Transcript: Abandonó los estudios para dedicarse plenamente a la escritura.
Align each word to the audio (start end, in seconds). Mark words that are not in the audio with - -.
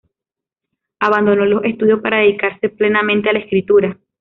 Abandonó 0.99 1.45
los 1.45 1.63
estudios 1.63 2.01
para 2.01 2.17
dedicarse 2.21 2.69
plenamente 2.69 3.29
a 3.29 3.33
la 3.33 3.39
escritura. 3.41 3.95